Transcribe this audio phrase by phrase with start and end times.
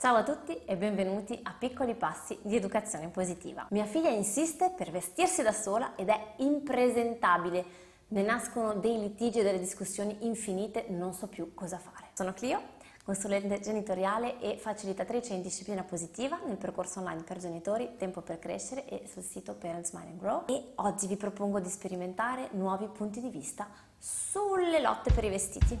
[0.00, 3.66] Ciao a tutti e benvenuti a Piccoli Passi di Educazione Positiva.
[3.70, 7.64] Mia figlia insiste per vestirsi da sola ed è impresentabile.
[8.10, 12.10] Ne nascono dei litigi e delle discussioni infinite, non so più cosa fare.
[12.14, 12.62] Sono Clio,
[13.02, 18.86] consulente genitoriale e facilitatrice in disciplina positiva nel percorso online per genitori Tempo per crescere
[18.86, 23.20] e sul sito Parents Mind and Grow e oggi vi propongo di sperimentare nuovi punti
[23.20, 23.66] di vista
[23.98, 25.74] sulle lotte per i vestiti.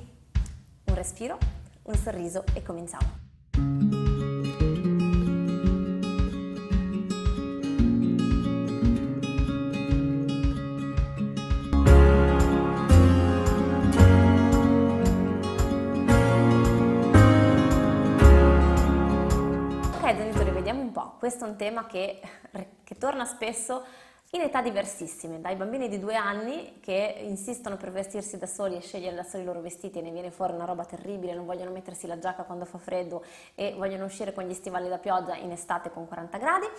[0.86, 1.38] Un respiro,
[1.84, 3.27] un sorriso e cominciamo.
[21.28, 22.22] Questo è un tema che,
[22.84, 23.84] che torna spesso
[24.30, 28.80] in età diversissime, dai bambini di due anni che insistono per vestirsi da soli e
[28.80, 31.70] scegliere da soli i loro vestiti e ne viene fuori una roba terribile, non vogliono
[31.70, 33.22] mettersi la giacca quando fa freddo
[33.54, 36.70] e vogliono uscire con gli stivali da pioggia in estate con 40 gradi, eh,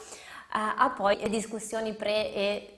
[0.50, 2.74] a poi discussioni pre e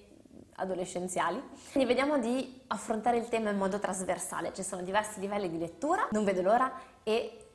[0.56, 1.42] adolescenziali.
[1.72, 6.10] Quindi vediamo di affrontare il tema in modo trasversale, ci sono diversi livelli di lettura,
[6.12, 6.70] non vedo l'ora
[7.04, 7.51] e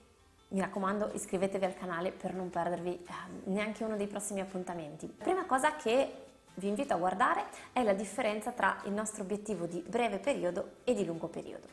[0.48, 3.12] mi raccomando iscrivetevi al canale per non perdervi eh,
[3.44, 5.06] neanche uno dei prossimi appuntamenti.
[5.06, 9.83] Prima cosa che vi invito a guardare è la differenza tra il nostro obiettivo di
[9.86, 11.66] breve periodo e di lungo periodo.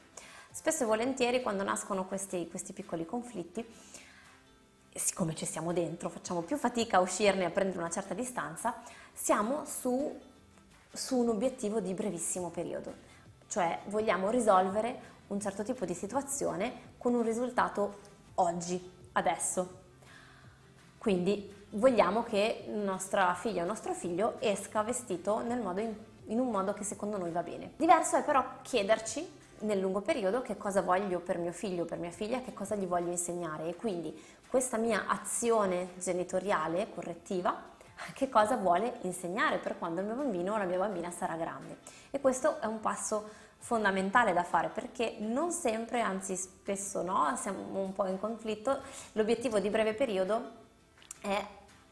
[0.52, 3.66] Spesso e volentieri quando nascono questi, questi piccoli conflitti,
[4.94, 8.82] siccome ci siamo dentro, facciamo più fatica a uscirne e a prendere una certa distanza,
[9.12, 10.20] siamo su,
[10.92, 12.94] su un obiettivo di brevissimo periodo,
[13.48, 19.82] cioè vogliamo risolvere un certo tipo di situazione con un risultato oggi, adesso.
[20.98, 26.84] Quindi vogliamo che nostra figlia o nostro figlio esca vestito in, in un modo che
[26.84, 27.74] secondo noi va bene.
[27.76, 31.98] Diverso è però chiederci nel lungo periodo che cosa voglio per mio figlio o per
[31.98, 37.72] mia figlia, che cosa gli voglio insegnare e quindi questa mia azione genitoriale correttiva
[38.14, 41.78] che cosa vuole insegnare per quando il mio bambino o la mia bambina sarà grande.
[42.12, 47.80] E questo è un passo fondamentale da fare perché non sempre, anzi spesso no, siamo
[47.82, 48.82] un po' in conflitto,
[49.14, 50.62] l'obiettivo di breve periodo
[51.22, 51.42] è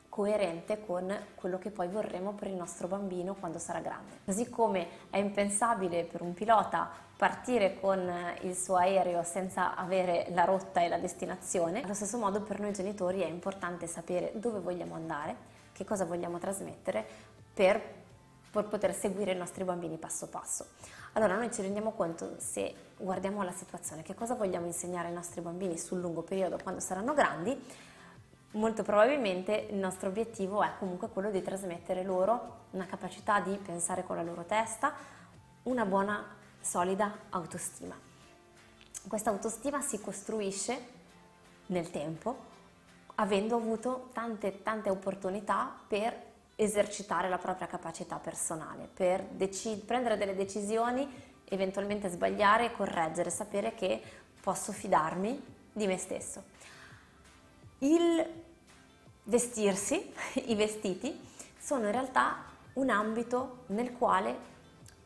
[0.10, 4.20] coerente con quello che poi vorremmo per il nostro bambino quando sarà grande.
[4.26, 8.12] Così come è impensabile per un pilota partire con
[8.42, 12.74] il suo aereo senza avere la rotta e la destinazione, allo stesso modo per noi
[12.74, 15.38] genitori è importante sapere dove vogliamo andare,
[15.72, 17.06] che cosa vogliamo trasmettere
[17.54, 18.01] per,
[18.52, 20.68] per poter seguire i nostri bambini passo passo.
[21.14, 25.42] Allora noi ci rendiamo conto se guardiamo la situazione, che cosa vogliamo insegnare ai nostri
[25.42, 27.60] bambini sul lungo periodo quando saranno grandi,
[28.52, 34.04] molto probabilmente il nostro obiettivo è comunque quello di trasmettere loro una capacità di pensare
[34.04, 34.94] con la loro testa,
[35.64, 36.24] una buona,
[36.60, 37.98] solida autostima.
[39.08, 41.00] Questa autostima si costruisce
[41.68, 42.50] nel tempo
[43.16, 46.30] avendo avuto tante tante opportunità per
[46.64, 51.10] esercitare la propria capacità personale, per dec- prendere delle decisioni,
[51.46, 54.00] eventualmente sbagliare e correggere, sapere che
[54.40, 56.44] posso fidarmi di me stesso.
[57.80, 58.24] Il
[59.24, 60.14] vestirsi,
[60.46, 61.20] i vestiti,
[61.58, 64.50] sono in realtà un ambito nel quale,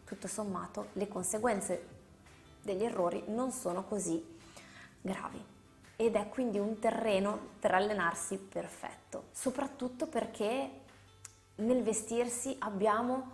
[0.04, 1.88] tutto sommato, le conseguenze
[2.62, 4.22] degli errori non sono così
[5.00, 5.42] gravi
[5.96, 10.84] ed è quindi un terreno per allenarsi perfetto, soprattutto perché
[11.56, 13.32] nel vestirsi abbiamo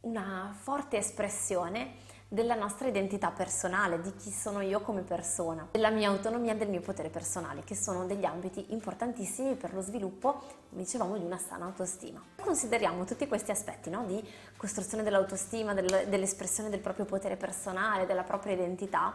[0.00, 6.08] una forte espressione della nostra identità personale, di chi sono io come persona, della mia
[6.08, 10.40] autonomia e del mio potere personale, che sono degli ambiti importantissimi per lo sviluppo,
[10.70, 12.22] come dicevamo, di una sana autostima.
[12.40, 14.06] Consideriamo tutti questi aspetti no?
[14.06, 19.14] di costruzione dell'autostima, del, dell'espressione del proprio potere personale, della propria identità,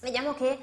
[0.00, 0.58] vediamo che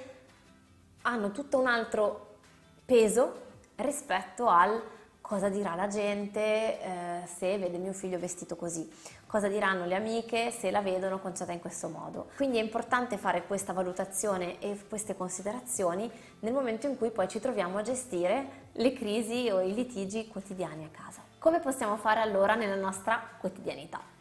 [1.01, 2.37] hanno tutto un altro
[2.85, 4.81] peso rispetto al
[5.29, 8.89] cosa dirà la gente eh, se vede mio figlio vestito così,
[9.27, 12.29] cosa diranno le amiche se la vedono conciata in questo modo.
[12.35, 16.09] Quindi è importante fare questa valutazione e queste considerazioni
[16.39, 20.85] nel momento in cui poi ci troviamo a gestire le crisi o i litigi quotidiani
[20.85, 21.21] a casa.
[21.37, 24.18] Come possiamo fare allora nella nostra quotidianità?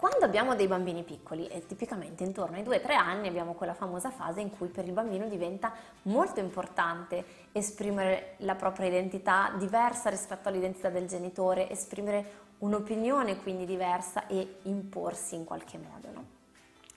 [0.00, 4.40] Quando abbiamo dei bambini piccoli, e tipicamente intorno ai 2-3 anni abbiamo quella famosa fase
[4.40, 5.74] in cui per il bambino diventa
[6.04, 14.26] molto importante esprimere la propria identità diversa rispetto all'identità del genitore, esprimere un'opinione quindi diversa
[14.26, 16.08] e imporsi in qualche modo.
[16.14, 16.24] No?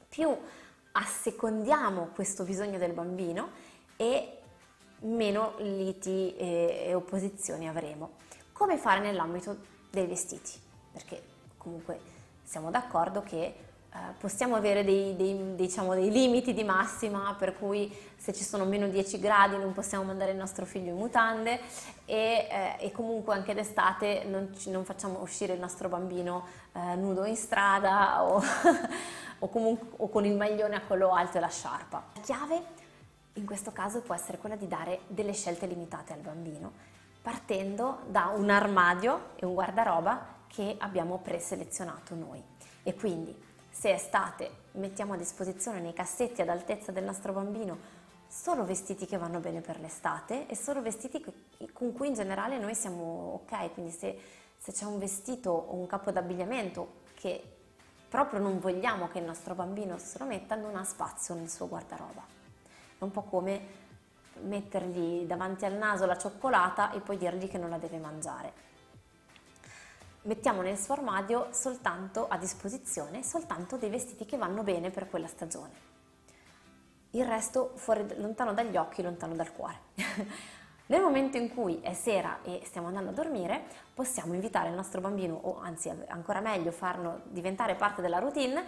[0.08, 0.34] Più
[0.94, 3.50] assecondiamo questo bisogno del bambino
[3.98, 4.38] e
[5.00, 8.12] meno liti e, e opposizioni avremo.
[8.54, 9.58] Come fare nell'ambito
[9.92, 10.54] dei vestiti?
[10.94, 11.22] Perché
[11.58, 12.13] comunque
[12.54, 13.56] siamo d'accordo che
[14.20, 18.88] possiamo avere dei, dei, diciamo, dei, limiti di massima per cui se ci sono meno
[18.88, 21.60] 10 gradi non possiamo mandare il nostro figlio in mutande
[22.06, 27.26] e, eh, e comunque anche d'estate non, non, facciamo uscire il nostro bambino eh, nudo
[27.26, 28.40] in strada o,
[29.40, 32.04] o, comunque, o con il maglione a collo alto e la sciarpa.
[32.14, 32.64] La chiave
[33.34, 38.32] in questo caso può essere quella di dare delle scelte limitate al bambino partendo da
[38.36, 42.42] un armadio e un guardaroba che abbiamo preselezionato noi.
[42.84, 43.36] E quindi
[43.72, 49.18] se estate mettiamo a disposizione nei cassetti ad altezza del nostro bambino solo vestiti che
[49.18, 51.24] vanno bene per l'estate e solo vestiti
[51.74, 54.20] con cui in generale noi siamo ok, quindi se,
[54.58, 57.42] se c'è un vestito o un capo d'abbigliamento che
[58.08, 61.68] proprio non vogliamo che il nostro bambino se lo metta, non ha spazio nel suo
[61.68, 62.24] guardaroba.
[63.00, 63.82] È un po' come
[64.42, 68.73] mettergli davanti al naso la cioccolata e poi dirgli che non la deve mangiare
[70.24, 75.28] mettiamo nel suo armadio soltanto a disposizione soltanto dei vestiti che vanno bene per quella
[75.28, 75.92] stagione.
[77.12, 79.80] Il resto fuori, lontano dagli occhi, lontano dal cuore.
[80.86, 85.00] Nel momento in cui è sera e stiamo andando a dormire, possiamo invitare il nostro
[85.00, 88.64] bambino, o anzi ancora meglio farlo diventare parte della routine,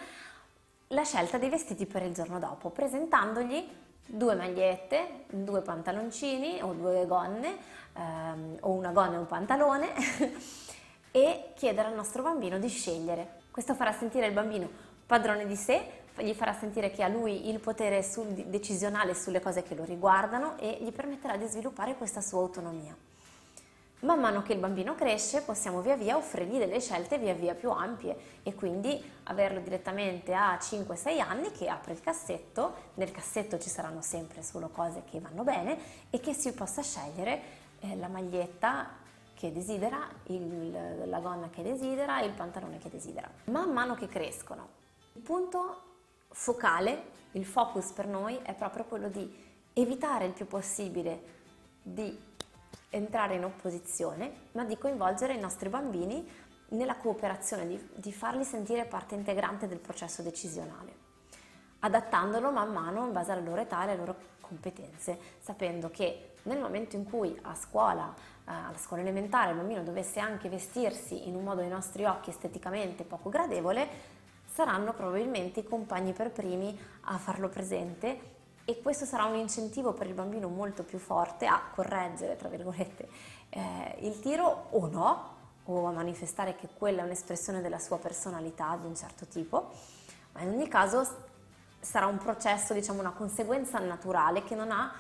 [0.90, 3.68] la scelta dei vestiti per il giorno dopo, presentandogli
[4.06, 7.58] due magliette, due pantaloncini o due gonne,
[7.94, 9.90] ehm, o una gonna e un pantalone
[11.16, 13.44] e chiedere al nostro bambino di scegliere.
[13.50, 14.70] Questo farà sentire il bambino
[15.06, 19.64] padrone di sé, gli farà sentire che ha lui il potere sul, decisionale sulle cose
[19.64, 22.94] che lo riguardano e gli permetterà di sviluppare questa sua autonomia.
[24.02, 27.70] Man mano che il bambino cresce possiamo via via offrirgli delle scelte via via più
[27.70, 33.70] ampie e quindi averlo direttamente a 5-6 anni che apre il cassetto, nel cassetto ci
[33.70, 35.78] saranno sempre solo cose che vanno bene
[36.10, 37.42] e che si possa scegliere
[37.80, 39.04] eh, la maglietta
[39.36, 43.30] che desidera, il, la gonna che desidera il pantalone che desidera.
[43.46, 44.68] Man mano che crescono,
[45.14, 45.82] il punto
[46.30, 49.44] focale, il focus per noi è proprio quello di
[49.74, 51.34] evitare il più possibile
[51.82, 52.18] di
[52.90, 56.28] entrare in opposizione, ma di coinvolgere i nostri bambini
[56.70, 61.04] nella cooperazione, di, di farli sentire parte integrante del processo decisionale,
[61.86, 66.60] adattandolo man mano in base alla loro età e alle loro competenze, sapendo che nel
[66.60, 68.14] momento in cui a scuola
[68.48, 72.30] eh, alla scuola elementare il bambino dovesse anche vestirsi in un modo ai nostri occhi
[72.30, 74.14] esteticamente poco gradevole,
[74.46, 78.34] saranno probabilmente i compagni per primi a farlo presente
[78.64, 83.08] e questo sarà un incentivo per il bambino molto più forte a correggere, tra virgolette,
[83.50, 85.34] eh, il tiro o no,
[85.66, 89.72] o a manifestare che quella è un'espressione della sua personalità di un certo tipo,
[90.34, 91.34] ma in ogni caso
[91.86, 94.92] sarà un processo, diciamo una conseguenza naturale che non ha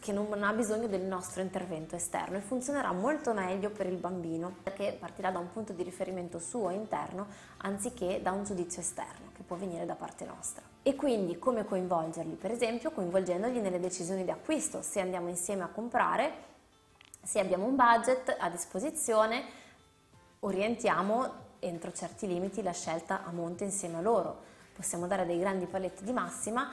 [0.00, 4.54] che non ha bisogno del nostro intervento esterno e funzionerà molto meglio per il bambino
[4.62, 7.26] perché partirà da un punto di riferimento suo interno
[7.58, 10.62] anziché da un giudizio esterno che può venire da parte nostra.
[10.82, 12.36] E quindi come coinvolgerli?
[12.36, 16.32] Per esempio coinvolgendoli nelle decisioni di acquisto, se andiamo insieme a comprare,
[17.22, 19.44] se abbiamo un budget a disposizione,
[20.40, 24.48] orientiamo entro certi limiti la scelta a monte insieme a loro.
[24.80, 26.72] Possiamo dare dei grandi paletti di massima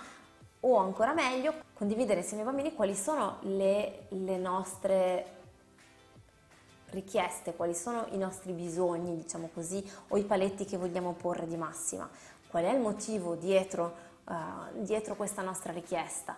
[0.62, 5.26] o ancora meglio condividere insieme ai bambini quali sono le, le nostre
[6.92, 11.58] richieste, quali sono i nostri bisogni, diciamo così, o i paletti che vogliamo porre di
[11.58, 12.10] massima,
[12.48, 13.94] qual è il motivo dietro,
[14.24, 14.34] uh,
[14.84, 16.38] dietro questa nostra richiesta.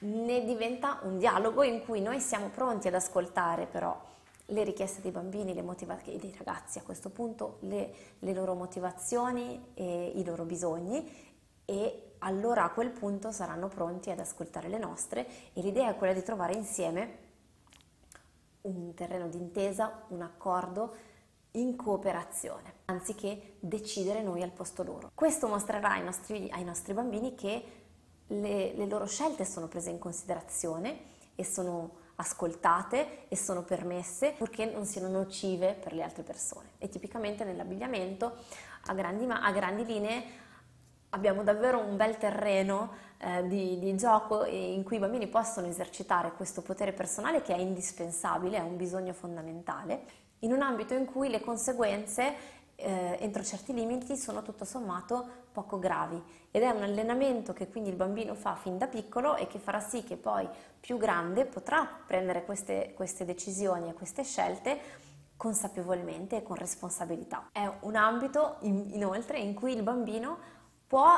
[0.00, 3.96] Ne diventa un dialogo in cui noi siamo pronti ad ascoltare però
[4.46, 10.12] le richieste dei bambini, motivazioni dei ragazzi a questo punto, le, le loro motivazioni e
[10.14, 11.32] i loro bisogni
[11.64, 16.12] e allora a quel punto saranno pronti ad ascoltare le nostre e l'idea è quella
[16.12, 17.22] di trovare insieme
[18.62, 20.94] un terreno d'intesa, un accordo
[21.52, 25.10] in cooperazione, anziché decidere noi al posto loro.
[25.14, 27.64] Questo mostrerà ai nostri, ai nostri bambini che
[28.26, 34.66] le, le loro scelte sono prese in considerazione e sono ascoltate e sono permesse purché
[34.66, 36.70] non siano nocive per le altre persone.
[36.78, 38.36] E tipicamente nell'abbigliamento
[38.86, 40.42] a grandi, a grandi linee
[41.10, 46.32] abbiamo davvero un bel terreno eh, di, di, gioco in cui i bambini possono esercitare
[46.32, 50.02] questo potere personale che è indispensabile, è un bisogno fondamentale,
[50.40, 52.34] in un ambito in cui le conseguenze
[52.76, 57.90] eh, entro certi limiti sono tutto sommato poco gravi ed è un allenamento che quindi
[57.90, 60.48] il bambino fa fin da piccolo e che farà sì che poi
[60.80, 64.80] più grande potrà prendere queste, queste decisioni e queste scelte
[65.36, 67.48] consapevolmente e con responsabilità.
[67.52, 70.38] È un ambito in, inoltre in cui il bambino
[70.86, 71.10] può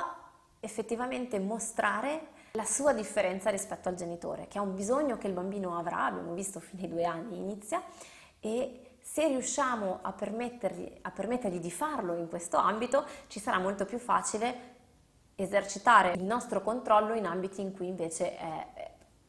[0.61, 5.77] effettivamente mostrare la sua differenza rispetto al genitore, che è un bisogno che il bambino
[5.77, 7.83] avrà, abbiamo visto fino ai due anni inizia,
[8.41, 13.85] e se riusciamo a permettergli, a permettergli di farlo in questo ambito, ci sarà molto
[13.85, 14.75] più facile
[15.37, 18.67] esercitare il nostro controllo in ambiti in cui invece è,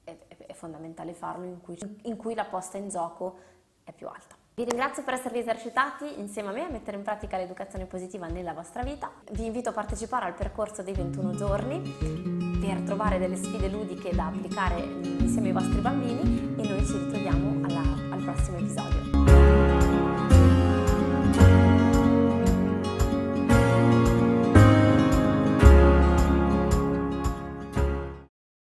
[0.04, 3.38] è, è fondamentale farlo, in cui, in cui la posta in gioco
[3.84, 4.36] è più alta.
[4.56, 8.54] Vi ringrazio per esservi esercitati insieme a me a mettere in pratica l'educazione positiva nella
[8.54, 9.12] vostra vita.
[9.32, 11.80] Vi invito a partecipare al percorso dei 21 giorni
[12.60, 17.68] per trovare delle sfide ludiche da applicare insieme ai vostri bambini e noi ci ritroviamo
[17.68, 19.37] alla, al prossimo episodio.